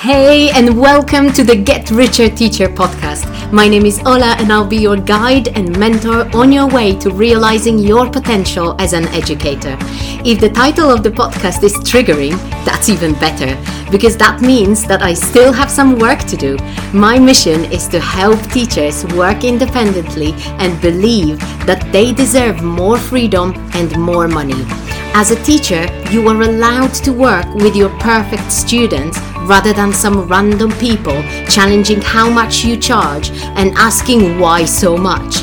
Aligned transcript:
Hey, 0.00 0.50
and 0.50 0.78
welcome 0.80 1.32
to 1.32 1.42
the 1.42 1.56
Get 1.56 1.90
Richer 1.90 2.30
Teacher 2.30 2.68
podcast. 2.68 3.52
My 3.52 3.66
name 3.66 3.84
is 3.84 3.98
Ola, 4.06 4.36
and 4.38 4.52
I'll 4.52 4.64
be 4.64 4.76
your 4.76 4.96
guide 4.96 5.48
and 5.58 5.76
mentor 5.76 6.30
on 6.36 6.52
your 6.52 6.68
way 6.68 6.96
to 6.98 7.10
realizing 7.10 7.80
your 7.80 8.08
potential 8.08 8.76
as 8.78 8.92
an 8.92 9.08
educator. 9.08 9.76
If 10.24 10.38
the 10.38 10.50
title 10.50 10.88
of 10.88 11.02
the 11.02 11.10
podcast 11.10 11.64
is 11.64 11.74
triggering, 11.78 12.38
that's 12.64 12.88
even 12.88 13.14
better, 13.14 13.60
because 13.90 14.16
that 14.18 14.40
means 14.40 14.84
that 14.86 15.02
I 15.02 15.14
still 15.14 15.52
have 15.52 15.68
some 15.68 15.98
work 15.98 16.20
to 16.26 16.36
do. 16.36 16.56
My 16.94 17.18
mission 17.18 17.64
is 17.64 17.88
to 17.88 17.98
help 17.98 18.40
teachers 18.52 19.04
work 19.16 19.42
independently 19.42 20.32
and 20.60 20.80
believe 20.80 21.40
that 21.66 21.90
they 21.90 22.12
deserve 22.12 22.62
more 22.62 22.98
freedom 22.98 23.52
and 23.74 23.98
more 23.98 24.28
money. 24.28 24.64
As 25.14 25.30
a 25.30 25.42
teacher, 25.42 25.86
you 26.10 26.28
are 26.28 26.42
allowed 26.42 26.94
to 27.04 27.12
work 27.12 27.46
with 27.54 27.74
your 27.74 27.90
perfect 27.98 28.52
students 28.52 29.18
rather 29.48 29.72
than 29.72 29.92
some 29.92 30.28
random 30.28 30.70
people 30.72 31.20
challenging 31.48 32.00
how 32.00 32.30
much 32.30 32.64
you 32.64 32.76
charge 32.76 33.30
and 33.56 33.72
asking 33.76 34.38
why 34.38 34.64
so 34.64 34.96
much. 34.96 35.36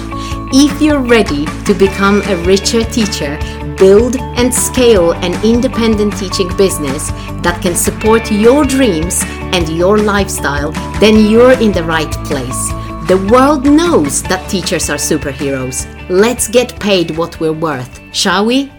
If 0.53 0.81
you're 0.81 1.01
ready 1.01 1.45
to 1.65 1.73
become 1.73 2.21
a 2.21 2.37
richer 2.45 2.83
teacher, 2.83 3.37
build 3.77 4.15
and 4.37 4.53
scale 4.53 5.11
an 5.11 5.33
independent 5.43 6.15
teaching 6.17 6.55
business 6.55 7.09
that 7.41 7.59
can 7.61 7.75
support 7.75 8.31
your 8.31 8.63
dreams 8.63 9.21
and 9.53 9.67
your 9.69 9.97
lifestyle, 9.97 10.71
then 10.99 11.29
you're 11.29 11.59
in 11.59 11.71
the 11.73 11.83
right 11.83 12.11
place. 12.25 12.69
The 13.07 13.27
world 13.31 13.65
knows 13.65 14.23
that 14.23 14.49
teachers 14.49 14.89
are 14.89 14.97
superheroes. 14.97 15.85
Let's 16.09 16.47
get 16.47 16.79
paid 16.79 17.17
what 17.17 17.39
we're 17.39 17.51
worth, 17.51 17.99
shall 18.13 18.45
we? 18.45 18.71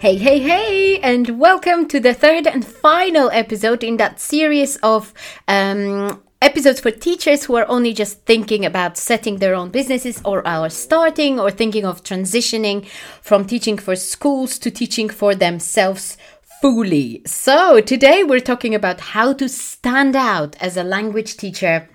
Hey, 0.00 0.14
hey, 0.14 0.38
hey, 0.38 1.00
and 1.00 1.40
welcome 1.40 1.88
to 1.88 1.98
the 1.98 2.14
third 2.14 2.46
and 2.46 2.64
final 2.64 3.30
episode 3.32 3.82
in 3.82 3.96
that 3.96 4.20
series 4.20 4.76
of 4.76 5.12
um, 5.48 6.22
episodes 6.40 6.78
for 6.78 6.92
teachers 6.92 7.42
who 7.42 7.56
are 7.56 7.66
only 7.68 7.92
just 7.92 8.24
thinking 8.24 8.64
about 8.64 8.96
setting 8.96 9.38
their 9.38 9.56
own 9.56 9.70
businesses 9.70 10.22
or 10.24 10.46
are 10.46 10.70
starting 10.70 11.40
or 11.40 11.50
thinking 11.50 11.84
of 11.84 12.04
transitioning 12.04 12.86
from 13.22 13.44
teaching 13.44 13.76
for 13.76 13.96
schools 13.96 14.56
to 14.60 14.70
teaching 14.70 15.08
for 15.08 15.34
themselves 15.34 16.16
fully. 16.60 17.20
So, 17.26 17.80
today 17.80 18.22
we're 18.22 18.38
talking 18.38 18.76
about 18.76 19.00
how 19.00 19.32
to 19.32 19.48
stand 19.48 20.14
out 20.14 20.54
as 20.60 20.76
a 20.76 20.84
language 20.84 21.36
teacher 21.36 21.88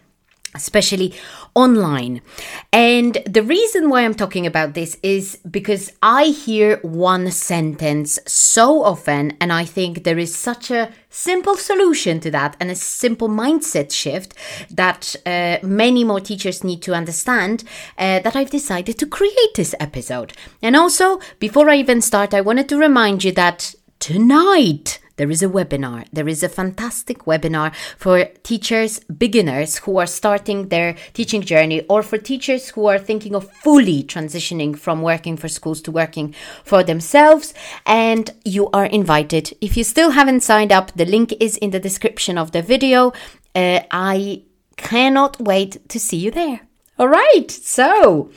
especially 0.55 1.13
online. 1.55 2.21
And 2.71 3.17
the 3.25 3.43
reason 3.43 3.89
why 3.89 4.03
I'm 4.03 4.15
talking 4.15 4.45
about 4.45 4.73
this 4.73 4.97
is 5.03 5.37
because 5.49 5.91
I 6.01 6.25
hear 6.25 6.77
one 6.81 7.31
sentence 7.31 8.19
so 8.25 8.83
often, 8.83 9.37
and 9.39 9.51
I 9.53 9.65
think 9.65 10.03
there 10.03 10.17
is 10.17 10.35
such 10.35 10.71
a 10.71 10.91
simple 11.09 11.55
solution 11.55 12.19
to 12.19 12.31
that 12.31 12.57
and 12.59 12.71
a 12.71 12.75
simple 12.75 13.29
mindset 13.29 13.91
shift 13.91 14.33
that 14.71 15.15
uh, 15.25 15.57
many 15.61 16.03
more 16.03 16.19
teachers 16.19 16.63
need 16.63 16.81
to 16.81 16.95
understand 16.95 17.63
uh, 17.97 18.19
that 18.19 18.35
I've 18.35 18.49
decided 18.49 18.97
to 18.99 19.05
create 19.05 19.53
this 19.55 19.75
episode. 19.79 20.33
And 20.61 20.75
also, 20.75 21.19
before 21.39 21.69
I 21.69 21.77
even 21.77 22.01
start, 22.01 22.33
I 22.33 22.41
wanted 22.41 22.67
to 22.69 22.77
remind 22.77 23.23
you 23.23 23.31
that 23.33 23.75
tonight, 23.99 24.99
there 25.15 25.29
is 25.29 25.43
a 25.43 25.47
webinar. 25.47 26.07
There 26.11 26.27
is 26.27 26.43
a 26.43 26.49
fantastic 26.49 27.25
webinar 27.25 27.73
for 27.97 28.25
teachers, 28.43 28.99
beginners 28.99 29.77
who 29.79 29.97
are 29.97 30.07
starting 30.07 30.69
their 30.69 30.95
teaching 31.13 31.41
journey, 31.41 31.81
or 31.89 32.01
for 32.01 32.17
teachers 32.17 32.69
who 32.69 32.87
are 32.87 32.97
thinking 32.97 33.35
of 33.35 33.51
fully 33.51 34.03
transitioning 34.03 34.77
from 34.77 35.01
working 35.01 35.37
for 35.37 35.47
schools 35.47 35.81
to 35.83 35.91
working 35.91 36.33
for 36.63 36.83
themselves. 36.83 37.53
And 37.85 38.31
you 38.43 38.69
are 38.71 38.85
invited. 38.85 39.55
If 39.61 39.77
you 39.77 39.83
still 39.83 40.11
haven't 40.11 40.41
signed 40.41 40.71
up, 40.71 40.91
the 40.93 41.05
link 41.05 41.33
is 41.39 41.57
in 41.57 41.71
the 41.71 41.79
description 41.79 42.37
of 42.37 42.51
the 42.51 42.61
video. 42.61 43.13
Uh, 43.55 43.81
I 43.91 44.43
cannot 44.77 45.39
wait 45.39 45.87
to 45.89 45.99
see 45.99 46.17
you 46.17 46.31
there. 46.31 46.61
All 46.97 47.07
right. 47.07 47.49
So, 47.49 48.31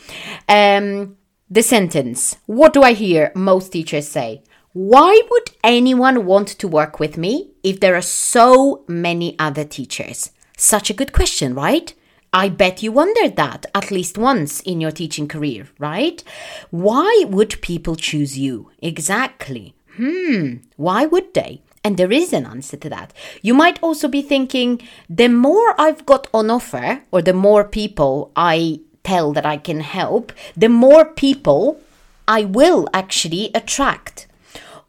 um, 0.48 1.16
the 1.48 1.62
sentence. 1.62 2.36
What 2.46 2.72
do 2.72 2.82
I 2.82 2.92
hear 2.92 3.32
most 3.34 3.72
teachers 3.72 4.08
say? 4.08 4.42
Why 4.78 5.22
would 5.30 5.52
anyone 5.64 6.26
want 6.26 6.48
to 6.48 6.68
work 6.68 7.00
with 7.00 7.16
me 7.16 7.52
if 7.62 7.80
there 7.80 7.94
are 7.94 8.02
so 8.02 8.84
many 8.86 9.34
other 9.38 9.64
teachers? 9.64 10.32
Such 10.58 10.90
a 10.90 10.92
good 10.92 11.14
question, 11.14 11.54
right? 11.54 11.94
I 12.30 12.50
bet 12.50 12.82
you 12.82 12.92
wondered 12.92 13.36
that 13.36 13.64
at 13.74 13.90
least 13.90 14.18
once 14.18 14.60
in 14.60 14.82
your 14.82 14.90
teaching 14.90 15.28
career, 15.28 15.68
right? 15.78 16.22
Why 16.68 17.24
would 17.26 17.62
people 17.62 17.96
choose 17.96 18.36
you? 18.36 18.70
Exactly. 18.80 19.74
Hmm, 19.94 20.56
why 20.76 21.06
would 21.06 21.32
they? 21.32 21.62
And 21.82 21.96
there 21.96 22.12
is 22.12 22.34
an 22.34 22.44
answer 22.44 22.76
to 22.76 22.90
that. 22.90 23.14
You 23.40 23.54
might 23.54 23.82
also 23.82 24.08
be 24.08 24.20
thinking 24.20 24.82
the 25.08 25.28
more 25.28 25.74
I've 25.80 26.04
got 26.04 26.26
on 26.34 26.50
offer, 26.50 27.00
or 27.10 27.22
the 27.22 27.32
more 27.32 27.64
people 27.64 28.30
I 28.36 28.80
tell 29.04 29.32
that 29.32 29.46
I 29.46 29.56
can 29.56 29.80
help, 29.80 30.34
the 30.54 30.68
more 30.68 31.06
people 31.06 31.80
I 32.28 32.44
will 32.44 32.86
actually 32.92 33.50
attract 33.54 34.26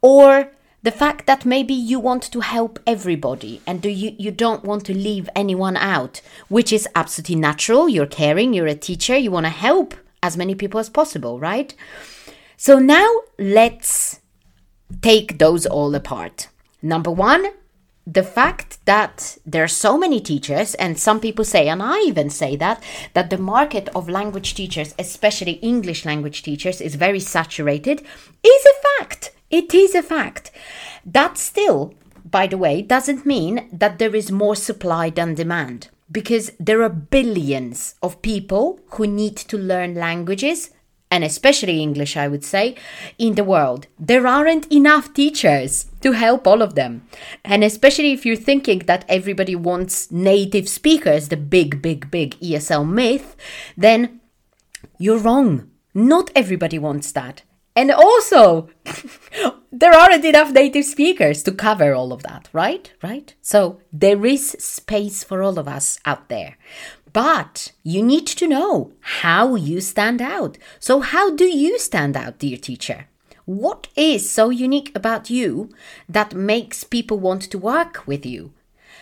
or 0.00 0.50
the 0.82 0.90
fact 0.92 1.26
that 1.26 1.44
maybe 1.44 1.74
you 1.74 1.98
want 1.98 2.22
to 2.22 2.40
help 2.40 2.78
everybody 2.86 3.60
and 3.66 3.82
do 3.82 3.88
you, 3.88 4.14
you 4.18 4.30
don't 4.30 4.64
want 4.64 4.84
to 4.86 4.94
leave 4.94 5.28
anyone 5.34 5.76
out, 5.76 6.20
which 6.48 6.72
is 6.72 6.88
absolutely 6.94 7.34
natural. 7.34 7.88
You're 7.88 8.06
caring, 8.06 8.54
you're 8.54 8.66
a 8.66 8.74
teacher, 8.74 9.16
you 9.16 9.30
want 9.30 9.46
to 9.46 9.50
help 9.50 9.94
as 10.22 10.36
many 10.36 10.54
people 10.54 10.78
as 10.78 10.88
possible, 10.88 11.40
right? 11.40 11.74
So 12.56 12.78
now 12.78 13.08
let's 13.38 14.20
take 15.02 15.38
those 15.38 15.66
all 15.66 15.94
apart. 15.94 16.48
Number 16.80 17.10
one, 17.10 17.48
the 18.06 18.22
fact 18.22 18.78
that 18.86 19.36
there 19.44 19.62
are 19.62 19.68
so 19.68 19.98
many 19.98 20.20
teachers, 20.20 20.74
and 20.76 20.98
some 20.98 21.20
people 21.20 21.44
say, 21.44 21.68
and 21.68 21.82
I 21.82 21.98
even 22.00 22.30
say 22.30 22.56
that, 22.56 22.82
that 23.12 23.28
the 23.28 23.36
market 23.36 23.88
of 23.94 24.08
language 24.08 24.54
teachers, 24.54 24.94
especially 24.98 25.52
English 25.52 26.06
language 26.06 26.42
teachers, 26.42 26.80
is 26.80 26.94
very 26.94 27.20
saturated, 27.20 28.00
is 28.42 28.66
a 28.66 28.98
fact. 28.98 29.32
It 29.50 29.74
is 29.74 29.94
a 29.94 30.02
fact. 30.02 30.50
That 31.04 31.38
still, 31.38 31.94
by 32.24 32.46
the 32.46 32.58
way, 32.58 32.82
doesn't 32.82 33.26
mean 33.26 33.68
that 33.72 33.98
there 33.98 34.14
is 34.14 34.30
more 34.30 34.56
supply 34.56 35.10
than 35.10 35.34
demand 35.34 35.88
because 36.10 36.52
there 36.58 36.82
are 36.82 36.88
billions 36.88 37.94
of 38.02 38.22
people 38.22 38.80
who 38.92 39.06
need 39.06 39.36
to 39.36 39.58
learn 39.58 39.94
languages 39.94 40.70
and 41.10 41.24
especially 41.24 41.80
English, 41.80 42.16
I 42.16 42.28
would 42.28 42.44
say, 42.44 42.76
in 43.18 43.34
the 43.34 43.44
world. 43.44 43.86
There 43.98 44.26
aren't 44.26 44.70
enough 44.70 45.14
teachers 45.14 45.86
to 46.02 46.12
help 46.12 46.46
all 46.46 46.60
of 46.60 46.74
them. 46.74 47.08
And 47.44 47.64
especially 47.64 48.12
if 48.12 48.26
you're 48.26 48.36
thinking 48.36 48.80
that 48.80 49.06
everybody 49.08 49.56
wants 49.56 50.12
native 50.12 50.68
speakers, 50.68 51.28
the 51.28 51.36
big, 51.36 51.80
big, 51.80 52.10
big 52.10 52.38
ESL 52.40 52.86
myth, 52.86 53.36
then 53.76 54.20
you're 54.98 55.18
wrong. 55.18 55.70
Not 55.94 56.30
everybody 56.34 56.78
wants 56.78 57.12
that. 57.12 57.42
And 57.78 57.92
also, 57.92 58.70
there 59.70 59.94
aren't 59.94 60.24
enough 60.24 60.50
native 60.50 60.84
speakers 60.84 61.44
to 61.44 61.52
cover 61.52 61.94
all 61.94 62.12
of 62.12 62.24
that, 62.24 62.48
right? 62.52 62.92
Right? 63.04 63.32
So 63.40 63.80
there 63.92 64.26
is 64.26 64.56
space 64.58 65.22
for 65.22 65.44
all 65.44 65.60
of 65.60 65.68
us 65.68 66.00
out 66.04 66.28
there. 66.28 66.58
But 67.12 67.70
you 67.84 68.02
need 68.02 68.26
to 68.26 68.48
know 68.48 68.94
how 69.22 69.54
you 69.54 69.80
stand 69.80 70.20
out. 70.20 70.58
So, 70.80 70.98
how 70.98 71.36
do 71.36 71.44
you 71.44 71.78
stand 71.78 72.16
out, 72.16 72.40
dear 72.40 72.56
teacher? 72.56 73.06
What 73.44 73.86
is 73.94 74.28
so 74.28 74.50
unique 74.50 74.90
about 74.96 75.30
you 75.30 75.70
that 76.08 76.34
makes 76.34 76.82
people 76.82 77.20
want 77.20 77.42
to 77.42 77.58
work 77.58 78.08
with 78.08 78.26
you? 78.26 78.52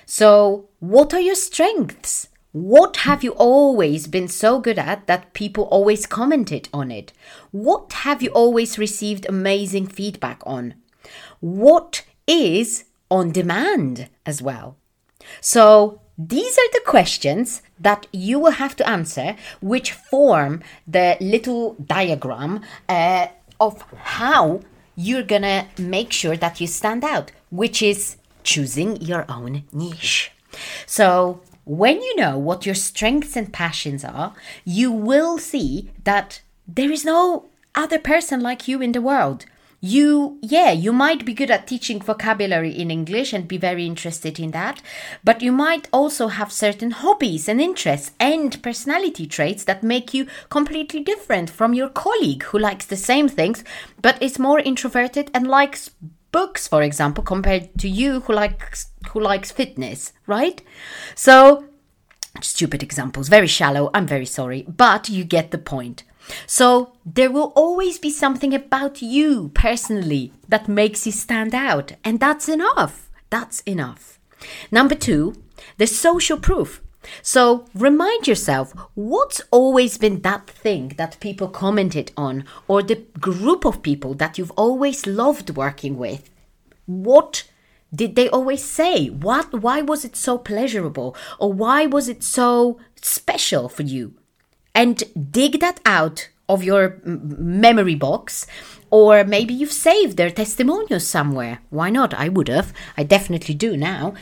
So, 0.04 0.68
what 0.80 1.14
are 1.14 1.20
your 1.20 1.34
strengths? 1.34 2.28
What 2.56 2.96
have 3.04 3.22
you 3.22 3.32
always 3.32 4.06
been 4.06 4.28
so 4.28 4.60
good 4.60 4.78
at 4.78 5.06
that 5.08 5.34
people 5.34 5.64
always 5.64 6.06
commented 6.06 6.70
on 6.72 6.90
it? 6.90 7.12
What 7.50 7.92
have 7.92 8.22
you 8.22 8.30
always 8.30 8.78
received 8.78 9.26
amazing 9.28 9.88
feedback 9.88 10.40
on? 10.46 10.72
What 11.40 12.04
is 12.26 12.84
on 13.10 13.30
demand 13.30 14.08
as 14.24 14.40
well? 14.40 14.78
So, 15.42 16.00
these 16.16 16.56
are 16.56 16.70
the 16.72 16.80
questions 16.86 17.60
that 17.78 18.06
you 18.10 18.38
will 18.38 18.52
have 18.52 18.74
to 18.76 18.88
answer, 18.88 19.36
which 19.60 19.92
form 19.92 20.62
the 20.86 21.18
little 21.20 21.74
diagram 21.74 22.62
uh, 22.88 23.26
of 23.60 23.84
how 23.98 24.62
you're 24.94 25.22
gonna 25.22 25.68
make 25.76 26.10
sure 26.10 26.38
that 26.38 26.58
you 26.58 26.66
stand 26.66 27.04
out, 27.04 27.32
which 27.50 27.82
is 27.82 28.16
choosing 28.44 28.96
your 29.02 29.30
own 29.30 29.64
niche. 29.74 30.32
So, 30.86 31.42
when 31.66 32.00
you 32.00 32.14
know 32.14 32.38
what 32.38 32.64
your 32.64 32.76
strengths 32.76 33.36
and 33.36 33.52
passions 33.52 34.04
are, 34.04 34.32
you 34.64 34.92
will 34.92 35.36
see 35.36 35.90
that 36.04 36.40
there 36.66 36.92
is 36.92 37.04
no 37.04 37.46
other 37.74 37.98
person 37.98 38.40
like 38.40 38.68
you 38.68 38.80
in 38.80 38.92
the 38.92 39.02
world. 39.02 39.44
You, 39.80 40.38
yeah, 40.42 40.70
you 40.70 40.92
might 40.92 41.24
be 41.24 41.34
good 41.34 41.50
at 41.50 41.66
teaching 41.66 42.00
vocabulary 42.00 42.70
in 42.70 42.90
English 42.90 43.32
and 43.32 43.48
be 43.48 43.58
very 43.58 43.84
interested 43.84 44.38
in 44.38 44.52
that, 44.52 44.80
but 45.24 45.42
you 45.42 45.52
might 45.52 45.88
also 45.92 46.28
have 46.28 46.52
certain 46.52 46.92
hobbies 46.92 47.48
and 47.48 47.60
interests 47.60 48.12
and 48.18 48.62
personality 48.62 49.26
traits 49.26 49.64
that 49.64 49.82
make 49.82 50.14
you 50.14 50.26
completely 50.50 51.00
different 51.00 51.50
from 51.50 51.74
your 51.74 51.88
colleague 51.88 52.44
who 52.44 52.58
likes 52.58 52.86
the 52.86 52.96
same 52.96 53.28
things 53.28 53.64
but 54.00 54.22
is 54.22 54.38
more 54.38 54.60
introverted 54.60 55.30
and 55.34 55.46
likes 55.48 55.90
books, 56.36 56.68
for 56.68 56.82
example, 56.82 57.24
compared 57.24 57.66
to 57.78 57.88
you 57.88 58.20
who 58.20 58.32
likes 58.34 58.90
who 59.10 59.20
likes 59.20 59.50
fitness, 59.50 60.12
right? 60.26 60.58
So 61.14 61.64
stupid 62.42 62.82
examples, 62.82 63.28
very 63.28 63.46
shallow, 63.46 63.90
I'm 63.94 64.06
very 64.06 64.26
sorry, 64.26 64.60
but 64.68 65.08
you 65.08 65.24
get 65.24 65.50
the 65.50 65.58
point. 65.74 66.04
So 66.46 66.92
there 67.06 67.30
will 67.30 67.52
always 67.54 67.98
be 67.98 68.10
something 68.10 68.52
about 68.54 69.00
you 69.00 69.50
personally 69.54 70.32
that 70.48 70.68
makes 70.68 71.06
you 71.06 71.12
stand 71.12 71.54
out, 71.54 71.92
and 72.04 72.20
that's 72.20 72.48
enough. 72.48 72.94
That's 73.30 73.60
enough. 73.60 74.18
Number 74.70 74.94
two, 74.94 75.34
the 75.78 75.86
social 75.86 76.38
proof. 76.38 76.82
So 77.22 77.66
remind 77.74 78.26
yourself 78.26 78.72
what's 78.94 79.40
always 79.50 79.98
been 79.98 80.22
that 80.22 80.48
thing 80.48 80.94
that 80.96 81.20
people 81.20 81.48
commented 81.48 82.12
on, 82.16 82.44
or 82.68 82.82
the 82.82 83.04
group 83.20 83.64
of 83.64 83.82
people 83.82 84.14
that 84.14 84.38
you've 84.38 84.52
always 84.52 85.06
loved 85.06 85.50
working 85.50 85.96
with. 85.96 86.30
What 86.86 87.44
did 87.94 88.16
they 88.16 88.28
always 88.28 88.64
say? 88.64 89.06
What 89.08 89.62
why 89.62 89.80
was 89.80 90.04
it 90.04 90.16
so 90.16 90.38
pleasurable 90.38 91.16
or 91.38 91.52
why 91.52 91.86
was 91.86 92.08
it 92.08 92.22
so 92.22 92.78
special 93.00 93.68
for 93.68 93.82
you? 93.82 94.14
And 94.74 95.02
dig 95.30 95.60
that 95.60 95.80
out 95.86 96.28
of 96.48 96.62
your 96.62 97.00
memory 97.04 97.94
box 97.94 98.46
or 98.96 99.24
maybe 99.24 99.52
you've 99.52 99.72
saved 99.72 100.16
their 100.16 100.30
testimonials 100.30 101.06
somewhere. 101.06 101.58
Why 101.68 101.90
not? 101.90 102.14
I 102.14 102.30
would 102.30 102.48
have. 102.48 102.72
I 102.96 103.02
definitely 103.02 103.54
do 103.54 103.76
now. 103.76 104.14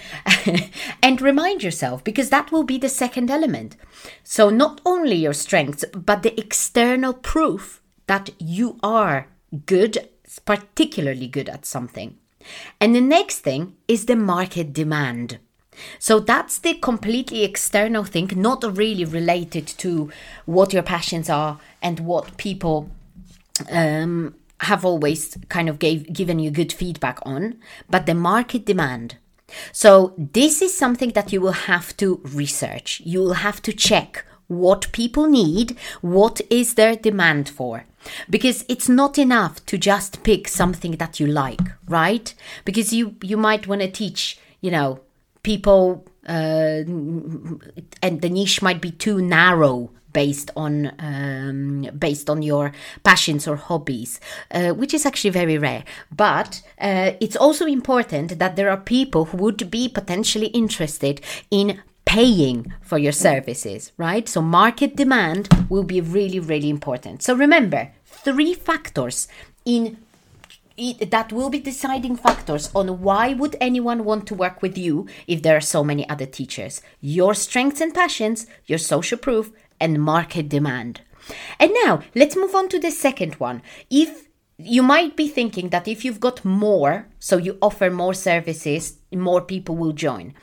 and 1.02 1.22
remind 1.22 1.62
yourself, 1.62 2.02
because 2.02 2.30
that 2.30 2.50
will 2.50 2.64
be 2.64 2.76
the 2.76 2.88
second 2.88 3.30
element. 3.30 3.76
So, 4.24 4.50
not 4.50 4.80
only 4.84 5.14
your 5.14 5.32
strengths, 5.32 5.84
but 5.92 6.24
the 6.24 6.36
external 6.40 7.12
proof 7.12 7.80
that 8.08 8.30
you 8.40 8.76
are 8.82 9.28
good, 9.64 10.08
particularly 10.44 11.28
good 11.28 11.48
at 11.48 11.66
something. 11.66 12.18
And 12.80 12.96
the 12.96 13.00
next 13.00 13.38
thing 13.38 13.76
is 13.86 14.06
the 14.06 14.16
market 14.16 14.72
demand. 14.72 15.38
So 16.00 16.18
that's 16.18 16.58
the 16.58 16.74
completely 16.74 17.44
external 17.44 18.02
thing, 18.02 18.30
not 18.34 18.76
really 18.76 19.04
related 19.04 19.66
to 19.78 20.10
what 20.46 20.72
your 20.72 20.82
passions 20.82 21.30
are 21.30 21.58
and 21.80 22.00
what 22.00 22.36
people 22.36 22.90
um, 23.70 24.34
have 24.60 24.84
always 24.84 25.36
kind 25.48 25.68
of 25.68 25.78
gave 25.78 26.12
given 26.12 26.38
you 26.38 26.50
good 26.50 26.72
feedback 26.72 27.18
on, 27.24 27.56
but 27.90 28.06
the 28.06 28.14
market 28.14 28.64
demand. 28.64 29.16
So 29.72 30.14
this 30.16 30.62
is 30.62 30.76
something 30.76 31.10
that 31.10 31.32
you 31.32 31.40
will 31.40 31.52
have 31.52 31.96
to 31.98 32.20
research. 32.24 33.02
You 33.04 33.20
will 33.20 33.34
have 33.34 33.60
to 33.62 33.72
check 33.72 34.24
what 34.46 34.92
people 34.92 35.26
need, 35.26 35.76
what 36.00 36.40
is 36.50 36.74
their 36.74 36.96
demand 36.96 37.48
for. 37.48 37.84
Because 38.28 38.64
it's 38.68 38.88
not 38.88 39.18
enough 39.18 39.64
to 39.66 39.78
just 39.78 40.22
pick 40.22 40.46
something 40.48 40.92
that 40.92 41.18
you 41.18 41.26
like, 41.26 41.60
right? 41.88 42.34
Because 42.64 42.92
you 42.92 43.16
you 43.22 43.36
might 43.36 43.66
want 43.66 43.80
to 43.80 43.90
teach, 43.90 44.38
you 44.60 44.70
know, 44.70 45.00
people 45.42 46.04
uh, 46.28 46.84
and 48.02 48.20
the 48.20 48.28
niche 48.28 48.60
might 48.60 48.80
be 48.80 48.90
too 48.90 49.22
narrow 49.22 49.90
based 50.14 50.50
on 50.56 50.92
um, 50.98 51.90
based 51.98 52.30
on 52.30 52.40
your 52.40 52.72
passions 53.02 53.46
or 53.46 53.56
hobbies, 53.56 54.20
uh, 54.50 54.70
which 54.70 54.94
is 54.94 55.04
actually 55.04 55.30
very 55.30 55.58
rare. 55.58 55.84
But 56.10 56.62
uh, 56.80 57.10
it's 57.20 57.36
also 57.36 57.66
important 57.66 58.38
that 58.38 58.56
there 58.56 58.70
are 58.70 58.78
people 58.78 59.26
who 59.26 59.36
would 59.38 59.70
be 59.70 59.90
potentially 59.90 60.46
interested 60.46 61.20
in 61.50 61.82
paying 62.06 62.72
for 62.80 62.96
your 62.96 63.12
services, 63.12 63.92
right? 63.96 64.28
So 64.28 64.40
market 64.40 64.96
demand 64.96 65.48
will 65.68 65.84
be 65.84 66.00
really, 66.00 66.38
really 66.38 66.70
important. 66.70 67.22
So 67.22 67.34
remember, 67.34 67.90
three 68.04 68.54
factors 68.54 69.28
in 69.64 69.96
it, 70.76 71.10
that 71.10 71.32
will 71.32 71.50
be 71.50 71.58
deciding 71.58 72.16
factors 72.16 72.70
on 72.74 73.00
why 73.00 73.32
would 73.32 73.56
anyone 73.60 74.04
want 74.04 74.26
to 74.26 74.34
work 74.34 74.60
with 74.60 74.76
you 74.76 75.06
if 75.26 75.42
there 75.42 75.56
are 75.56 75.60
so 75.60 75.84
many 75.84 76.08
other 76.08 76.26
teachers 76.26 76.82
your 77.00 77.32
strengths 77.32 77.80
and 77.80 77.94
passions 77.94 78.46
your 78.66 78.78
social 78.78 79.16
proof 79.16 79.52
and 79.80 80.02
market 80.02 80.48
demand. 80.48 81.00
And 81.58 81.72
now 81.84 82.00
let's 82.14 82.36
move 82.36 82.54
on 82.54 82.68
to 82.70 82.78
the 82.78 82.90
second 82.90 83.34
one. 83.34 83.62
If 83.90 84.28
you 84.58 84.82
might 84.82 85.16
be 85.16 85.28
thinking 85.28 85.70
that 85.70 85.88
if 85.88 86.04
you've 86.04 86.20
got 86.20 86.44
more, 86.44 87.08
so 87.18 87.36
you 87.36 87.58
offer 87.60 87.90
more 87.90 88.14
services, 88.14 88.98
more 89.12 89.40
people 89.40 89.76
will 89.76 89.92
join. 89.92 90.34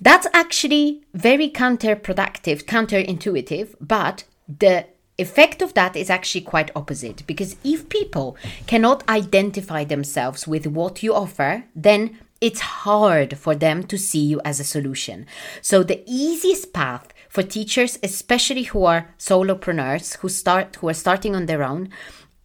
That's 0.00 0.26
actually 0.32 1.04
very 1.12 1.50
counterproductive, 1.50 2.64
counterintuitive, 2.64 3.74
but 3.80 4.24
the 4.48 4.86
effect 5.18 5.62
of 5.62 5.74
that 5.74 5.94
is 5.94 6.10
actually 6.10 6.40
quite 6.40 6.72
opposite 6.74 7.24
because 7.26 7.56
if 7.62 7.88
people 7.88 8.36
cannot 8.66 9.08
identify 9.08 9.84
themselves 9.84 10.46
with 10.46 10.66
what 10.66 11.02
you 11.02 11.14
offer, 11.14 11.64
then 11.76 12.18
it's 12.40 12.60
hard 12.60 13.38
for 13.38 13.54
them 13.54 13.84
to 13.84 13.96
see 13.96 14.24
you 14.24 14.40
as 14.44 14.58
a 14.58 14.64
solution. 14.64 15.26
So 15.62 15.82
the 15.82 16.02
easiest 16.06 16.72
path 16.72 17.13
for 17.34 17.42
teachers, 17.42 17.98
especially 18.04 18.62
who 18.62 18.84
are 18.84 19.08
solopreneurs, 19.18 20.18
who 20.18 20.28
start 20.28 20.76
who 20.76 20.88
are 20.88 20.94
starting 20.94 21.34
on 21.34 21.46
their 21.46 21.64
own, 21.64 21.88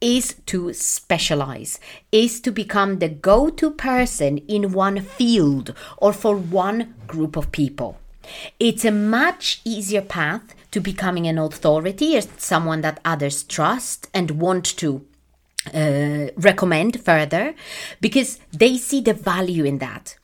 is 0.02 0.34
to 0.48 0.74
specialize, 0.74 1.80
is 2.12 2.42
to 2.42 2.52
become 2.52 2.98
the 2.98 3.08
go-to 3.08 3.70
person 3.70 4.40
in 4.48 4.72
one 4.72 5.00
field 5.02 5.76
or 5.98 6.12
for 6.12 6.36
one 6.36 6.96
group 7.06 7.36
of 7.36 7.52
people. 7.52 8.00
It's 8.60 8.84
a 8.84 8.92
much 8.92 9.62
easier 9.64 10.02
path 10.02 10.56
to 10.72 10.80
becoming 10.80 11.28
an 11.28 11.38
authority 11.38 12.18
as 12.18 12.28
someone 12.38 12.82
that 12.82 13.00
others 13.06 13.44
trust 13.44 14.08
and 14.12 14.42
want 14.42 14.66
to 14.78 15.06
uh, 15.72 16.32
recommend 16.36 17.00
further 17.00 17.54
because 18.02 18.40
they 18.52 18.78
see 18.78 19.02
the 19.02 19.14
value 19.14 19.66
in 19.66 19.78
that 19.78 20.18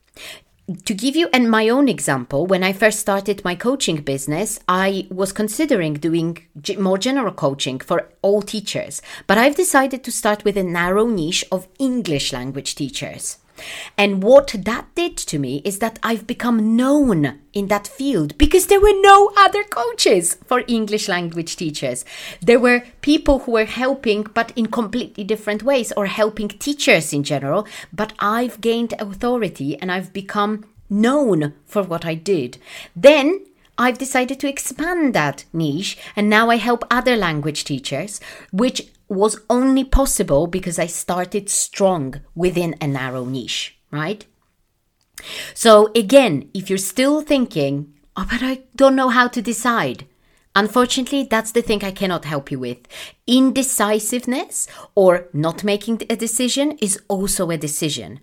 to 0.85 0.93
give 0.95 1.15
you 1.15 1.29
and 1.31 1.49
my 1.49 1.69
own 1.69 1.87
example 1.87 2.47
when 2.47 2.63
i 2.63 2.73
first 2.73 2.99
started 2.99 3.43
my 3.45 3.53
coaching 3.53 3.97
business 3.97 4.59
i 4.67 5.05
was 5.11 5.31
considering 5.31 5.93
doing 5.93 6.37
more 6.79 6.97
general 6.97 7.31
coaching 7.31 7.79
for 7.79 8.09
all 8.23 8.41
teachers. 8.41 9.01
But 9.27 9.37
i've 9.37 9.55
decided 9.55 10.03
to 10.03 10.11
start 10.11 10.43
with 10.43 10.57
a 10.57 10.63
narrow 10.63 11.05
niche 11.05 11.45
of 11.51 11.67
english 11.77 12.33
language 12.33 12.73
teachers 12.73 13.37
and 13.97 14.23
what 14.23 14.55
that 14.65 14.87
did 14.95 15.17
to 15.17 15.39
me 15.39 15.61
is 15.63 15.79
that 15.79 15.99
I've 16.03 16.27
become 16.27 16.75
known 16.75 17.39
in 17.53 17.67
that 17.67 17.87
field 17.87 18.37
because 18.37 18.67
there 18.67 18.81
were 18.81 19.01
no 19.01 19.31
other 19.37 19.63
coaches 19.63 20.37
for 20.45 20.63
English 20.67 21.07
language 21.07 21.55
teachers. 21.55 22.05
There 22.41 22.59
were 22.59 22.83
people 23.01 23.39
who 23.39 23.53
were 23.53 23.65
helping, 23.65 24.23
but 24.23 24.51
in 24.55 24.67
completely 24.67 25.23
different 25.23 25.63
ways, 25.63 25.93
or 25.95 26.07
helping 26.07 26.49
teachers 26.49 27.13
in 27.13 27.23
general. 27.23 27.67
But 27.93 28.13
I've 28.19 28.61
gained 28.61 28.93
authority 28.99 29.77
and 29.79 29.91
I've 29.91 30.11
become 30.13 30.65
known 30.89 31.53
for 31.65 31.83
what 31.83 32.05
I 32.05 32.15
did. 32.15 32.57
Then 32.95 33.45
I've 33.77 33.97
decided 33.97 34.39
to 34.39 34.49
expand 34.49 35.13
that 35.13 35.45
niche 35.51 35.97
and 36.15 36.29
now 36.29 36.49
I 36.49 36.57
help 36.57 36.85
other 36.89 37.15
language 37.15 37.63
teachers, 37.63 38.21
which 38.51 38.89
was 39.07 39.39
only 39.49 39.83
possible 39.83 40.47
because 40.47 40.79
I 40.79 40.87
started 40.87 41.49
strong 41.49 42.21
within 42.33 42.75
a 42.81 42.87
narrow 42.87 43.25
niche, 43.25 43.77
right? 43.91 44.25
So, 45.53 45.91
again, 45.95 46.49
if 46.53 46.69
you're 46.69 46.77
still 46.77 47.21
thinking, 47.21 47.93
oh, 48.15 48.27
but 48.29 48.43
I 48.43 48.63
don't 48.75 48.95
know 48.95 49.09
how 49.09 49.27
to 49.29 49.41
decide, 49.41 50.05
unfortunately, 50.55 51.23
that's 51.23 51.51
the 51.51 51.61
thing 51.61 51.83
I 51.83 51.91
cannot 51.91 52.25
help 52.25 52.51
you 52.51 52.59
with. 52.59 52.79
Indecisiveness 53.27 54.67
or 54.93 55.27
not 55.33 55.63
making 55.63 56.01
a 56.09 56.15
decision 56.15 56.77
is 56.81 56.99
also 57.07 57.49
a 57.49 57.57
decision. 57.57 58.19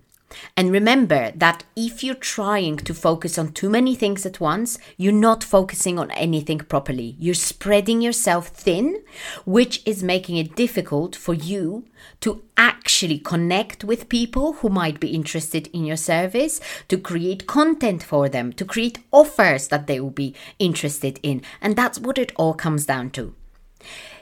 And 0.55 0.71
remember 0.71 1.31
that 1.35 1.63
if 1.75 2.03
you're 2.03 2.15
trying 2.15 2.77
to 2.77 2.93
focus 2.93 3.37
on 3.37 3.53
too 3.53 3.69
many 3.69 3.95
things 3.95 4.25
at 4.25 4.39
once, 4.39 4.77
you're 4.97 5.11
not 5.11 5.43
focusing 5.43 5.99
on 5.99 6.11
anything 6.11 6.59
properly. 6.59 7.15
You're 7.19 7.33
spreading 7.33 8.01
yourself 8.01 8.47
thin, 8.47 9.03
which 9.45 9.81
is 9.85 10.03
making 10.03 10.37
it 10.37 10.55
difficult 10.55 11.15
for 11.15 11.33
you 11.33 11.85
to 12.21 12.43
actually 12.57 13.19
connect 13.19 13.83
with 13.83 14.09
people 14.09 14.53
who 14.53 14.69
might 14.69 14.99
be 14.99 15.09
interested 15.09 15.67
in 15.67 15.85
your 15.85 15.97
service, 15.97 16.59
to 16.87 16.97
create 16.97 17.47
content 17.47 18.03
for 18.03 18.29
them, 18.29 18.53
to 18.53 18.65
create 18.65 18.99
offers 19.11 19.67
that 19.69 19.87
they 19.87 19.99
will 19.99 20.11
be 20.11 20.35
interested 20.59 21.19
in. 21.23 21.41
And 21.61 21.75
that's 21.75 21.99
what 21.99 22.17
it 22.17 22.31
all 22.35 22.53
comes 22.53 22.85
down 22.85 23.09
to. 23.11 23.35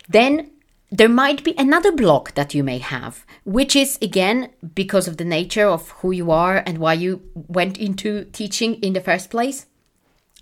Then 0.07 0.51
there 0.91 1.09
might 1.09 1.43
be 1.45 1.55
another 1.57 1.91
block 1.93 2.35
that 2.35 2.53
you 2.53 2.63
may 2.63 2.79
have, 2.79 3.25
which 3.45 3.77
is 3.77 3.97
again 4.01 4.49
because 4.75 5.07
of 5.07 5.15
the 5.15 5.23
nature 5.23 5.65
of 5.65 5.89
who 6.01 6.11
you 6.11 6.31
are 6.31 6.57
and 6.65 6.79
why 6.79 6.93
you 6.93 7.21
went 7.33 7.77
into 7.77 8.25
teaching 8.25 8.75
in 8.75 8.91
the 8.91 8.99
first 8.99 9.29
place. 9.29 9.67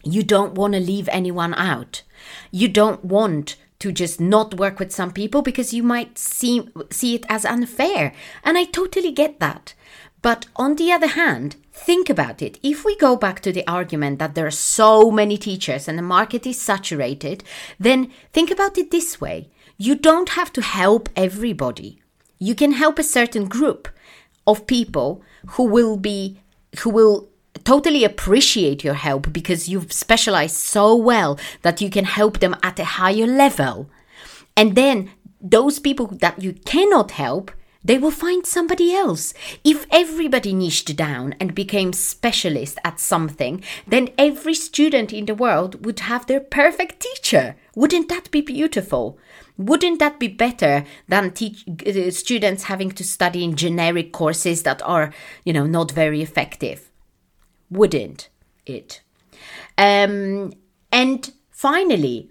You 0.04 0.24
don't 0.24 0.56
want 0.56 0.74
to 0.74 0.80
leave 0.80 1.08
anyone 1.10 1.54
out. 1.54 2.02
You 2.50 2.68
don't 2.68 3.06
want 3.06 3.58
to 3.78 3.92
just 3.92 4.20
not 4.20 4.56
work 4.56 4.80
with 4.80 4.92
some 4.92 5.12
people 5.12 5.44
because 5.44 5.72
you 5.72 5.84
might 5.84 6.18
see, 6.18 6.68
see 6.90 7.14
it 7.14 7.26
as 7.30 7.46
unfair. 7.46 8.12
And 8.44 8.58
I 8.58 8.64
totally 8.64 9.12
get 9.12 9.40
that. 9.40 9.76
But 10.22 10.48
on 10.56 10.76
the 10.76 10.92
other 10.92 11.08
hand, 11.08 11.58
think 11.72 12.10
about 12.10 12.42
it. 12.42 12.60
If 12.64 12.84
we 12.84 12.98
go 12.98 13.16
back 13.16 13.40
to 13.42 13.54
the 13.54 13.66
argument 13.68 14.20
that 14.20 14.36
there 14.36 14.48
are 14.48 14.52
so 14.52 15.12
many 15.12 15.38
teachers 15.38 15.88
and 15.88 15.98
the 15.98 16.04
market 16.04 16.48
is 16.48 16.60
saturated, 16.60 17.44
then 17.80 18.12
think 18.34 18.50
about 18.50 18.78
it 18.78 18.90
this 18.90 19.22
way 19.22 19.50
you 19.80 19.96
don't 19.96 20.30
have 20.30 20.52
to 20.54 20.62
help 20.62 21.10
everybody. 21.16 22.00
You 22.38 22.54
can 22.54 22.74
help 22.74 23.00
a 23.00 23.04
certain 23.04 23.46
group 23.46 23.88
of 24.46 24.68
people 24.68 25.24
who 25.52 25.64
will 25.64 25.96
be 25.96 26.42
who 26.80 26.90
will 26.92 27.30
totally 27.64 28.04
appreciate 28.04 28.84
your 28.84 28.94
help 28.94 29.34
because 29.34 29.70
you've 29.70 29.92
specialized 29.92 30.56
so 30.56 30.96
well 30.96 31.40
that 31.64 31.82
you 31.82 31.90
can 31.90 32.06
help 32.06 32.40
them 32.40 32.56
at 32.62 32.78
a 32.78 32.84
higher 33.00 33.26
level. 33.26 33.90
And 34.56 34.76
then 34.76 35.12
those 35.42 35.80
people 35.80 36.08
that 36.08 36.42
you 36.44 36.54
cannot 36.54 37.12
help, 37.12 37.52
they 37.84 37.98
will 37.98 38.12
find 38.12 38.46
somebody 38.46 38.94
else. 38.94 39.34
If 39.64 39.86
everybody 39.90 40.54
niched 40.54 40.96
down 40.96 41.36
and 41.40 41.56
became 41.56 41.94
specialist 41.94 42.78
at 42.84 43.00
something, 43.00 43.64
then 43.88 44.10
every 44.18 44.54
student 44.54 45.14
in 45.14 45.26
the 45.26 45.36
world 45.36 45.86
would 45.86 46.02
have 46.02 46.28
their 46.28 46.42
perfect 46.42 47.00
teacher. 47.00 47.56
Wouldn't 47.76 48.10
that 48.10 48.32
be 48.32 48.42
beautiful? 48.42 49.18
Wouldn't 49.58 50.00
that 50.00 50.20
be 50.20 50.28
better 50.28 50.86
than 51.08 51.32
teach, 51.32 51.66
uh, 51.68 52.12
students 52.12 52.64
having 52.64 52.92
to 52.92 53.04
study 53.04 53.44
in 53.44 53.56
generic 53.56 54.12
courses 54.12 54.64
that 54.64 54.82
are, 54.84 55.14
you 55.46 55.54
know, 55.54 55.66
not 55.66 55.92
very 55.92 56.22
effective? 56.22 56.90
Wouldn't 57.70 58.30
it? 58.66 59.02
Um, 59.78 60.54
and 60.92 61.32
finally, 61.50 62.30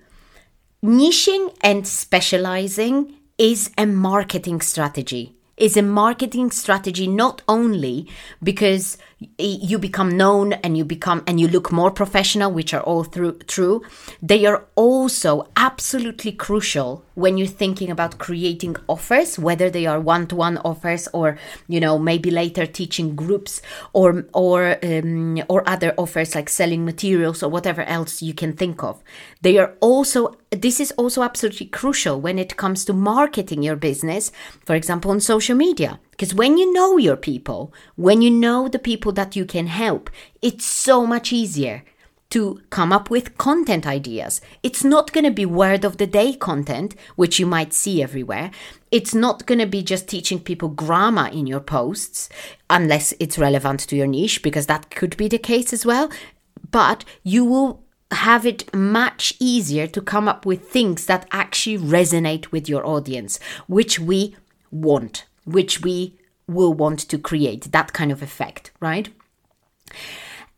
niching 0.85 1.57
and 1.63 1.87
specializing 1.87 3.15
is 3.39 3.71
a 3.79 3.87
marketing 3.87 4.61
strategy 4.61 5.38
is 5.59 5.77
a 5.77 5.83
marketing 5.83 6.51
strategy 6.51 7.07
not 7.07 7.43
only 7.49 8.09
because 8.43 8.97
you 9.39 9.79
become 9.79 10.17
known 10.17 10.53
and 10.55 10.77
you 10.79 10.85
become 10.85 11.23
and 11.27 11.41
you 11.41 11.49
look 11.49 11.73
more 11.73 11.91
professional 11.91 12.53
which 12.53 12.73
are 12.73 12.83
all 12.83 13.05
through 13.05 13.33
true 13.47 13.83
they 14.23 14.47
are 14.47 14.65
also 14.77 15.49
absolutely 15.57 16.33
crucial 16.33 17.05
when 17.19 17.37
you're 17.37 17.49
thinking 17.49 17.91
about 17.91 18.19
creating 18.19 18.77
offers 18.87 19.39
whether 19.41 19.69
they 19.69 19.87
are 19.87 20.01
one-to-one 20.01 20.57
offers 20.59 21.09
or 21.13 21.37
you 21.67 21.81
know 21.81 21.99
maybe 21.99 22.31
later 22.31 22.65
teaching 22.65 23.17
groups 23.17 23.61
or 23.93 24.25
or 24.33 24.79
um, 24.85 25.43
or 25.49 25.69
other 25.69 25.93
offers 25.99 26.37
like 26.37 26.49
selling 26.49 26.85
materials 26.85 27.43
or 27.43 27.51
whatever 27.51 27.83
else 27.83 28.23
you 28.23 28.33
can 28.33 28.53
think 28.53 28.85
of. 28.85 29.03
They 29.43 29.59
are 29.59 29.75
also 29.81 30.37
this 30.51 30.79
is 30.79 30.93
also 30.93 31.23
absolutely 31.23 31.67
crucial 31.67 32.21
when 32.21 32.39
it 32.39 32.57
comes 32.57 32.85
to 32.85 32.93
marketing 32.93 33.65
your 33.65 33.77
business 33.77 34.31
for 34.65 34.77
example 34.77 35.11
on 35.11 35.21
social 35.21 35.57
media. 35.57 35.99
Because 36.13 36.35
when 36.35 36.59
you 36.59 36.73
know 36.73 36.99
your 36.99 37.17
people, 37.17 37.73
when 37.95 38.23
you 38.23 38.31
know 38.31 38.69
the 38.69 38.79
people 38.79 39.13
that 39.13 39.37
you 39.37 39.45
can 39.45 39.69
help, 39.69 40.11
it's 40.43 40.65
so 40.65 41.07
much 41.07 41.33
easier 41.33 41.85
to 42.31 42.61
come 42.71 42.93
up 42.93 43.11
with 43.11 43.39
content 43.39 43.87
ideas. 43.87 44.41
It's 44.63 44.85
not 44.85 45.13
going 45.13 45.25
to 45.25 45.31
be 45.31 45.47
word 45.47 45.85
of 45.85 45.97
the 45.97 46.07
day 46.07 46.35
content, 46.35 46.95
which 47.17 47.39
you 47.39 47.47
might 47.47 47.73
see 47.73 48.03
everywhere. 48.03 48.51
It's 48.91 49.15
not 49.15 49.47
going 49.47 49.59
to 49.61 49.67
be 49.67 49.83
just 49.83 50.09
teaching 50.09 50.39
people 50.41 50.69
grammar 50.69 51.29
in 51.29 51.47
your 51.47 51.61
posts, 51.61 52.29
unless 52.69 53.15
it's 53.19 53.39
relevant 53.39 53.81
to 53.81 53.97
your 53.97 54.07
niche, 54.07 54.43
because 54.43 54.67
that 54.67 54.91
could 54.91 55.17
be 55.17 55.29
the 55.29 55.39
case 55.39 55.73
as 55.73 55.87
well. 55.87 56.11
But 56.71 57.05
you 57.23 57.45
will 57.45 57.83
have 58.11 58.47
it 58.47 58.75
much 58.75 59.35
easier 59.39 59.87
to 59.87 60.01
come 60.01 60.29
up 60.29 60.47
with 60.47 60.69
things 60.69 61.07
that 61.07 61.27
actually 61.31 61.79
resonate 61.79 62.51
with 62.53 62.69
your 62.69 62.87
audience, 62.87 63.39
which 63.67 63.99
we 63.99 64.37
want 64.71 65.25
which 65.49 65.81
we 65.81 66.15
will 66.47 66.75
want 66.75 67.01
to 67.01 67.19
create 67.19 67.73
that 67.73 67.93
kind 67.93 68.13
of 68.13 68.23
effect, 68.23 68.71
right? 68.81 69.09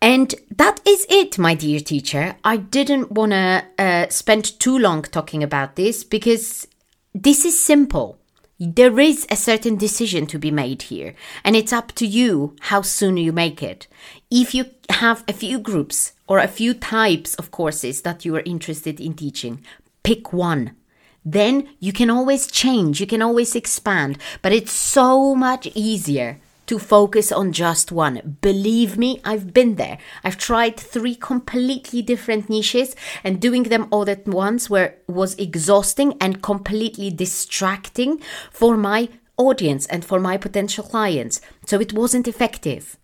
And 0.03 0.35
that 0.51 0.81
is 0.87 1.07
it, 1.11 1.39
my 1.39 1.55
dear 1.55 1.81
teacher. 1.81 2.37
I 2.43 2.57
didn't 2.57 3.13
want 3.13 3.33
to 3.33 3.65
uh, 3.79 4.09
spend 4.09 4.59
too 4.59 4.79
long 4.79 5.03
talking 5.03 5.43
about 5.43 5.77
this 5.77 6.05
because 6.05 6.67
this 7.15 7.45
is 7.45 7.63
simple. 7.63 8.19
There 8.59 8.99
is 8.99 9.27
a 9.31 9.37
certain 9.37 9.77
decision 9.77 10.27
to 10.29 10.39
be 10.39 10.51
made 10.51 10.83
here, 10.83 11.15
and 11.45 11.57
it's 11.57 11.73
up 11.73 11.93
to 11.93 12.07
you 12.07 12.57
how 12.61 12.83
soon 12.83 13.17
you 13.17 13.33
make 13.33 13.63
it. 13.63 13.87
If 14.31 14.55
you 14.55 14.67
have 14.91 15.25
a 15.27 15.33
few 15.33 15.59
groups 15.59 16.13
or 16.27 16.39
a 16.39 16.49
few 16.49 16.75
types 16.75 17.35
of 17.37 17.51
courses 17.51 18.03
that 18.03 18.25
you 18.25 18.37
are 18.37 18.43
interested 18.45 19.01
in 19.01 19.15
teaching, 19.15 19.65
pick 20.03 20.33
one 20.33 20.77
then 21.25 21.69
you 21.79 21.93
can 21.93 22.11
always 22.11 22.47
change, 22.47 23.01
you 23.01 23.07
can 23.07 23.23
always 23.23 23.55
expand, 23.55 24.19
but 24.43 24.53
it's 24.53 24.73
so 24.73 25.35
much 25.35 25.67
easier 25.75 26.41
to 26.71 26.79
focus 26.79 27.33
on 27.33 27.51
just 27.51 27.91
one. 27.91 28.39
Believe 28.41 28.97
me, 28.97 29.21
I've 29.25 29.53
been 29.53 29.75
there. 29.75 29.99
I've 30.23 30.39
tried 30.39 30.77
three 30.77 31.17
completely 31.17 32.01
different 32.01 32.49
niches 32.49 32.95
and 33.25 33.41
doing 33.41 33.65
them 33.65 33.89
all 33.91 34.09
at 34.09 34.25
once 34.29 34.71
where 34.71 34.95
was 35.09 35.35
exhausting 35.35 36.17
and 36.21 36.45
completely 36.45 37.11
distracting 37.11 38.21
for 38.53 38.77
my 38.77 39.09
audience 39.37 39.85
and 39.87 40.05
for 40.05 40.21
my 40.21 40.37
potential 40.37 40.85
clients. 40.85 41.41
So 41.67 41.81
it 41.81 41.93
wasn't 41.93 42.29
effective. 42.29 42.97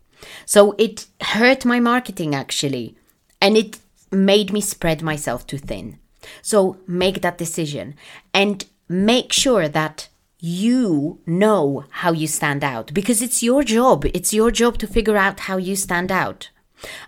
So 0.45 0.77
it 0.79 1.07
hurt 1.21 1.65
my 1.65 1.81
marketing 1.81 2.37
actually 2.37 2.97
and 3.41 3.57
it 3.57 3.81
made 4.13 4.53
me 4.53 4.61
spread 4.61 5.03
myself 5.03 5.45
too 5.45 5.59
thin. 5.59 5.99
So 6.41 6.77
make 6.87 7.21
that 7.23 7.37
decision 7.37 7.97
and 8.33 8.65
make 8.89 9.33
sure 9.33 9.67
that 9.69 10.09
you 10.47 11.19
know 11.27 11.85
how 11.91 12.13
you 12.13 12.29
stand 12.29 12.63
out 12.63 12.95
because 12.95 13.21
it's 13.21 13.43
your 13.43 13.65
job. 13.65 14.05
It's 14.15 14.33
your 14.33 14.53
job 14.53 14.79
to 14.79 14.87
figure 14.87 15.17
out 15.17 15.41
how 15.41 15.57
you 15.57 15.75
stand 15.75 16.13
out. 16.13 16.51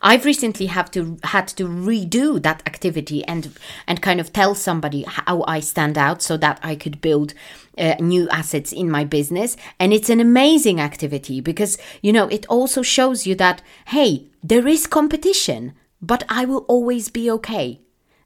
I've 0.02 0.25
recently 0.25 0.66
have 0.66 0.90
to 0.92 1.18
had 1.23 1.47
to 1.59 1.68
redo 1.68 2.42
that 2.42 2.62
activity 2.66 3.25
and 3.26 3.57
and 3.87 4.02
kind 4.02 4.18
of 4.18 4.33
tell 4.33 4.57
somebody 4.57 5.04
how 5.07 5.45
I 5.47 5.61
stand 5.61 5.97
out 5.97 6.21
so 6.21 6.37
that 6.38 6.59
I 6.64 6.75
could 6.75 7.00
build 7.00 7.33
uh, 7.76 7.95
new 8.00 8.28
assets 8.30 8.73
in 8.73 8.90
my 8.90 9.04
business 9.04 9.57
and 9.78 9.92
it's 9.92 10.11
an 10.11 10.21
amazing 10.21 10.80
activity 10.80 11.40
because 11.40 11.78
you 12.02 12.12
know 12.12 12.26
it 12.28 12.47
also 12.47 12.83
shows 12.83 13.26
you 13.26 13.35
that 13.37 13.62
hey 13.88 14.25
there 14.42 14.66
is 14.66 14.87
competition 14.87 15.75
but 16.00 16.25
I 16.30 16.47
will 16.47 16.64
always 16.66 17.11
be 17.11 17.30
okay 17.33 17.80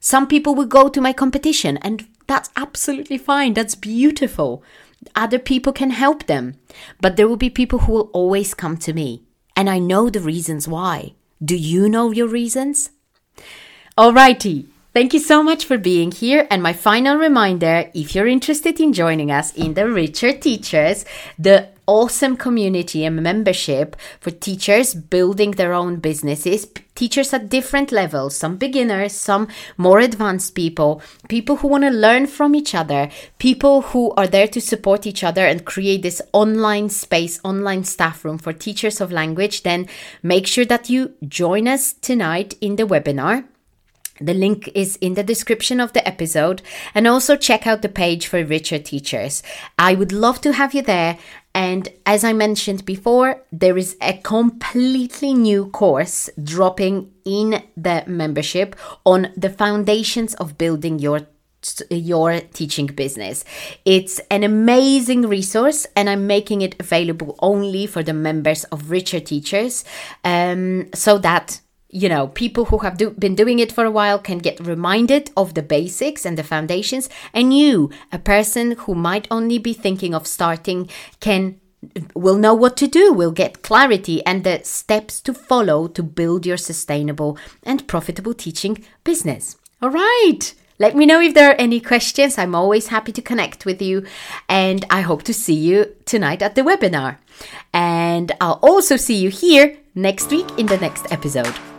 some 0.05 0.27
people 0.27 0.57
will 0.57 0.67
go 0.67 0.89
to 0.89 1.01
my 1.01 1.13
competition, 1.13 1.77
and 1.77 2.05
that's 2.27 2.51
absolutely 2.57 3.19
fine. 3.19 3.55
That's 3.55 3.77
beautiful. 3.77 4.65
Other 5.15 5.39
people 5.39 5.73
can 5.73 5.91
help 5.91 6.27
them. 6.27 6.55
But 7.01 7.17
there 7.17 7.29
will 7.29 7.37
be 7.37 7.51
people 7.51 7.81
who 7.81 7.93
will 7.93 8.11
always 8.13 8.55
come 8.55 8.77
to 8.79 8.93
me. 8.93 9.23
And 9.57 9.69
I 9.69 9.79
know 9.79 10.11
the 10.11 10.21
reasons 10.21 10.67
why. 10.67 11.15
Do 11.45 11.57
you 11.57 11.89
know 11.89 12.11
your 12.11 12.29
reasons? 12.29 12.91
Alrighty. 13.99 14.67
Thank 14.95 15.15
you 15.15 15.21
so 15.21 15.43
much 15.43 15.65
for 15.65 15.79
being 15.79 16.13
here. 16.13 16.47
And 16.51 16.63
my 16.63 16.75
final 16.75 17.17
reminder 17.17 17.91
if 17.95 18.15
you're 18.15 18.27
interested 18.27 18.79
in 18.79 18.93
joining 18.93 19.31
us 19.31 19.53
in 19.55 19.75
the 19.75 19.91
Richer 19.91 20.33
Teachers, 20.33 21.07
the 21.39 21.69
awesome 21.87 22.37
community 22.37 23.05
and 23.05 23.23
membership 23.23 23.97
for 24.21 24.31
teachers 24.31 24.95
building 24.95 25.53
their 25.53 25.73
own 25.73 25.97
businesses, 25.97 26.67
teachers 26.95 27.33
at 27.33 27.49
different 27.49 27.93
levels, 27.93 28.37
some 28.37 28.57
beginners, 28.57 29.13
some 29.13 29.49
more 29.77 29.99
advanced 29.99 30.55
people, 30.55 31.03
people 31.29 31.57
who 31.57 31.69
want 31.69 31.85
to 31.85 31.91
learn 31.91 32.27
from 32.27 32.55
each 32.55 32.75
other, 32.75 33.11
people 33.39 33.83
who 33.83 34.13
are 34.13 34.27
there 34.27 34.49
to 34.49 34.61
support 34.61 35.07
each 35.07 35.25
other 35.25 35.45
and 35.47 35.65
create 35.65 36.03
this 36.03 36.23
online 36.33 36.89
space, 36.89 37.41
online 37.45 37.85
staff 37.85 38.25
room 38.25 38.39
for 38.39 38.53
teachers 38.53 39.01
of 39.01 39.13
language, 39.13 39.63
then 39.63 39.89
make 40.23 40.47
sure 40.47 40.65
that 40.65 40.89
you 40.91 41.15
join 41.27 41.67
us 41.67 41.93
tonight 41.95 42.55
in 42.61 42.77
the 42.77 42.85
webinar. 42.85 43.45
The 44.21 44.35
link 44.35 44.71
is 44.75 44.97
in 44.97 45.15
the 45.15 45.25
description 45.25 45.81
of 45.81 45.95
the 45.95 46.07
episode 46.07 46.63
and 46.95 47.09
also 47.09 47.35
check 47.35 47.67
out 47.67 47.83
the 47.83 47.89
page 47.89 48.27
for 48.27 48.45
richer 48.45 48.79
teachers. 48.79 49.43
I 49.79 49.95
would 49.95 50.13
love 50.13 50.41
to 50.43 50.53
have 50.53 50.75
you 50.75 50.83
there 50.83 51.19
and 51.55 51.89
as 52.07 52.25
I 52.25 52.33
mentioned 52.33 52.85
before, 52.85 53.43
there 53.53 53.77
is 53.77 53.97
a 54.01 54.15
completely 54.15 55.35
new 55.35 55.67
course 55.67 56.31
dropping 56.43 57.13
in 57.25 57.63
the 57.77 58.05
membership 58.07 58.75
on 59.05 59.33
the 59.37 59.51
foundations 59.51 60.35
of 60.35 60.59
building 60.59 60.99
your 60.99 61.27
your 61.91 62.41
teaching 62.41 62.87
business. 62.87 63.45
It's 63.85 64.21
an 64.31 64.43
amazing 64.43 65.29
resource, 65.29 65.87
and 65.95 66.11
I'm 66.11 66.27
making 66.27 66.61
it 66.63 66.75
available 66.81 67.37
only 67.39 67.87
for 67.87 68.03
the 68.03 68.15
members 68.15 68.65
of 68.65 68.91
Richer 68.91 69.21
Teachers, 69.21 69.85
um, 70.25 70.89
so 70.93 71.19
that 71.19 71.61
you 71.93 72.09
know, 72.09 72.29
people 72.29 72.65
who 72.65 72.79
have 72.79 72.97
do, 72.97 73.11
been 73.11 73.35
doing 73.35 73.59
it 73.59 73.71
for 73.71 73.85
a 73.85 73.91
while 73.91 74.19
can 74.19 74.39
get 74.39 74.59
reminded 74.59 75.31
of 75.37 75.55
the 75.55 75.63
basics 75.63 76.25
and 76.25 76.39
the 76.39 76.43
foundations. 76.43 77.09
And 77.35 77.57
you, 77.57 77.91
a 78.11 78.19
person 78.19 78.73
who 78.73 78.95
might 78.95 79.29
only 79.31 79.59
be 79.59 79.75
thinking 79.75 80.15
of 80.15 80.27
starting, 80.27 80.89
can 81.21 81.61
will 82.15 82.37
know 82.37 82.55
what 82.55 82.77
to 82.77 82.87
do, 82.87 83.13
will 83.13 83.33
get 83.33 83.63
clarity 83.63 84.25
and 84.25 84.45
the 84.45 84.61
steps 84.63 85.21
to 85.21 85.35
follow 85.35 85.89
to 85.89 86.03
build 86.03 86.47
your 86.47 86.57
sustainable 86.57 87.37
and 87.63 87.87
profitable 87.89 88.35
teaching 88.35 88.85
business. 89.05 89.57
All 89.83 89.91
right. 89.91 90.55
Let 90.79 90.97
me 90.97 91.07
know 91.07 91.21
if 91.21 91.35
there 91.35 91.51
are 91.51 91.61
any 91.61 91.81
questions. 91.81 92.39
I'm 92.39 92.55
always 92.55 92.89
happy 92.89 93.13
to 93.13 93.23
connect 93.23 93.67
with 93.67 93.83
you. 93.83 94.07
And 94.49 94.85
I 94.91 95.01
hope 95.01 95.25
to 95.25 95.35
see 95.35 95.55
you 95.55 95.95
tonight 96.07 96.41
at 96.41 96.55
the 96.55 96.63
webinar. 96.63 97.19
And 97.73 98.33
I'll 98.41 98.61
also 98.63 98.97
see 98.97 99.17
you 99.17 99.29
here 99.29 99.77
next 99.95 100.31
week 100.31 100.47
in 100.59 100.67
the 100.67 100.79
next 100.79 101.11
episode. 101.13 101.72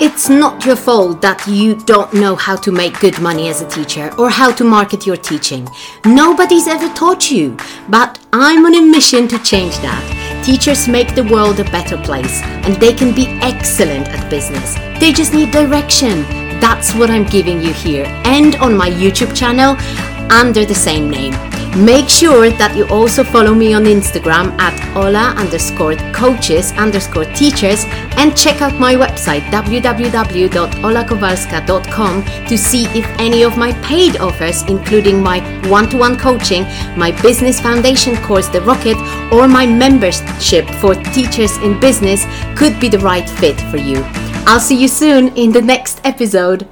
It's 0.00 0.28
not 0.28 0.66
your 0.66 0.74
fault 0.74 1.22
that 1.22 1.46
you 1.46 1.76
don't 1.76 2.12
know 2.12 2.34
how 2.34 2.56
to 2.56 2.72
make 2.72 2.98
good 2.98 3.20
money 3.20 3.48
as 3.48 3.62
a 3.62 3.68
teacher 3.68 4.12
or 4.18 4.28
how 4.28 4.50
to 4.52 4.64
market 4.64 5.06
your 5.06 5.16
teaching. 5.16 5.68
Nobody's 6.04 6.66
ever 6.66 6.92
taught 6.94 7.30
you, 7.30 7.56
but 7.88 8.18
I'm 8.32 8.66
on 8.66 8.74
a 8.74 8.82
mission 8.82 9.28
to 9.28 9.38
change 9.44 9.76
that. 9.78 10.42
Teachers 10.44 10.88
make 10.88 11.14
the 11.14 11.22
world 11.22 11.60
a 11.60 11.64
better 11.70 11.96
place 11.96 12.42
and 12.42 12.74
they 12.74 12.92
can 12.92 13.14
be 13.14 13.26
excellent 13.40 14.08
at 14.08 14.28
business. 14.28 14.74
They 14.98 15.12
just 15.12 15.32
need 15.32 15.52
direction. 15.52 16.22
That's 16.58 16.92
what 16.94 17.08
I'm 17.08 17.24
giving 17.24 17.62
you 17.62 17.72
here 17.72 18.04
and 18.24 18.56
on 18.56 18.76
my 18.76 18.90
YouTube 18.90 19.34
channel 19.36 19.76
under 20.32 20.64
the 20.64 20.74
same 20.74 21.08
name. 21.08 21.53
Make 21.76 22.08
sure 22.08 22.50
that 22.50 22.76
you 22.76 22.86
also 22.86 23.24
follow 23.24 23.52
me 23.52 23.74
on 23.74 23.82
Instagram 23.82 24.56
at 24.60 24.96
Ola 24.96 25.34
underscore 25.36 25.96
coaches 26.12 26.70
underscore 26.78 27.24
teachers 27.34 27.84
and 28.16 28.36
check 28.36 28.62
out 28.62 28.78
my 28.78 28.94
website 28.94 29.40
www.olakowalska.com 29.50 32.24
to 32.46 32.56
see 32.56 32.84
if 32.96 33.04
any 33.18 33.42
of 33.42 33.56
my 33.56 33.72
paid 33.82 34.18
offers, 34.18 34.62
including 34.68 35.20
my 35.20 35.40
one 35.68 35.88
to 35.88 35.96
one 35.96 36.16
coaching, 36.16 36.62
my 36.96 37.10
business 37.22 37.58
foundation 37.58 38.16
course, 38.18 38.46
The 38.46 38.60
Rocket, 38.60 38.96
or 39.32 39.48
my 39.48 39.66
membership 39.66 40.70
for 40.80 40.94
teachers 40.94 41.56
in 41.56 41.80
business, 41.80 42.24
could 42.56 42.78
be 42.78 42.88
the 42.88 43.00
right 43.00 43.28
fit 43.28 43.60
for 43.62 43.78
you. 43.78 44.00
I'll 44.46 44.60
see 44.60 44.76
you 44.80 44.86
soon 44.86 45.36
in 45.36 45.50
the 45.50 45.62
next 45.62 46.00
episode. 46.04 46.68